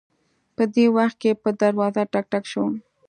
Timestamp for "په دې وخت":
0.55-1.17